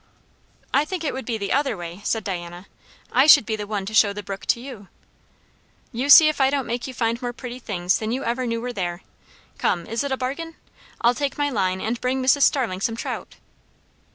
"I 0.73 0.83
think 0.83 1.03
it 1.03 1.13
would 1.13 1.25
be 1.25 1.37
the 1.37 1.53
other 1.53 1.77
way," 1.77 2.01
said 2.03 2.23
Diana. 2.23 2.65
"I 3.11 3.27
should 3.27 3.45
be 3.45 3.55
the 3.55 3.67
one 3.67 3.85
to 3.85 3.93
show 3.93 4.13
the 4.13 4.23
brook 4.23 4.47
to 4.47 4.59
you." 4.59 4.87
"You 5.91 6.09
see 6.09 6.27
if 6.27 6.41
I 6.41 6.49
don't 6.49 6.65
make 6.65 6.87
you 6.87 6.93
find 6.95 7.21
more 7.21 7.33
pretty 7.33 7.59
things 7.59 7.99
than 7.99 8.11
you 8.11 8.23
ever 8.23 8.47
knew 8.47 8.61
were 8.61 8.73
there. 8.73 9.03
Come! 9.59 9.85
is 9.85 10.03
it 10.03 10.11
a 10.11 10.17
bargain? 10.17 10.55
I'll 11.01 11.13
take 11.13 11.37
my 11.37 11.51
line 11.51 11.79
and 11.79 12.01
bring 12.01 12.19
Mrs. 12.19 12.41
Starling 12.41 12.81
some 12.81 12.95
trout." 12.95 13.35